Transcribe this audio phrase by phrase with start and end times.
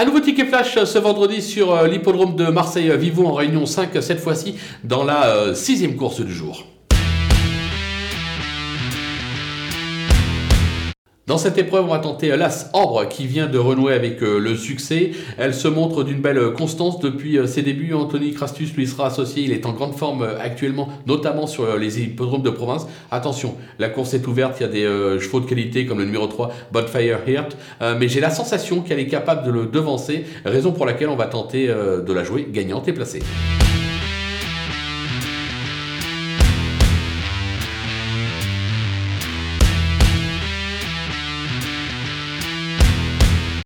[0.00, 3.90] Un nouveau ticket flash euh, ce vendredi sur euh, l'hippodrome de Marseille-Vivaux en réunion 5,
[4.00, 6.66] cette fois-ci dans la euh, sixième course du jour.
[11.28, 14.56] Dans cette épreuve, on va tenter l'As Ambre qui vient de renouer avec euh, le
[14.56, 15.10] succès.
[15.36, 17.92] Elle se montre d'une belle constance depuis euh, ses débuts.
[17.92, 19.42] Anthony Crastus lui sera associé.
[19.42, 22.86] Il est en grande forme euh, actuellement, notamment sur les hippodromes de province.
[23.10, 24.56] Attention, la course est ouverte.
[24.58, 27.58] Il y a des chevaux de qualité comme le numéro 3, Bonfire Heart.
[27.98, 31.26] mais j'ai la sensation qu'elle est capable de le devancer, raison pour laquelle on va
[31.26, 33.20] tenter de la jouer gagnante et placée.